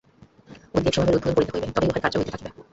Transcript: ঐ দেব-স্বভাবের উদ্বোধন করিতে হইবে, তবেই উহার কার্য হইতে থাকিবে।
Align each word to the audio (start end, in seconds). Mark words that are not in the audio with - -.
ঐ 0.73 0.79
দেব-স্বভাবের 0.79 1.15
উদ্বোধন 1.17 1.35
করিতে 1.37 1.51
হইবে, 1.53 1.73
তবেই 1.75 1.89
উহার 1.89 2.03
কার্য 2.03 2.15
হইতে 2.19 2.31
থাকিবে। 2.33 2.49